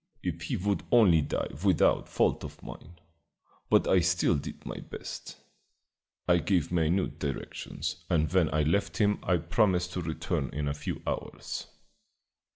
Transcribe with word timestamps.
If 0.23 0.41
he 0.41 0.55
would 0.57 0.81
only 0.91 1.21
die 1.21 1.49
without 1.63 2.09
fault 2.09 2.43
of 2.43 2.63
mine 2.63 2.97
but 3.69 3.87
I 3.87 3.99
still 3.99 4.35
did 4.35 4.65
my 4.65 4.79
best. 4.79 5.37
I 6.27 6.37
gave 6.39 6.71
minute 6.71 7.19
directions, 7.19 8.03
and 8.09 8.27
when 8.33 8.51
I 8.51 8.63
left 8.63 8.97
him 8.97 9.19
I 9.21 9.37
promised 9.37 9.93
to 9.93 10.01
return 10.01 10.49
in 10.53 10.67
a 10.67 10.73
few 10.73 11.03
hours. 11.05 11.67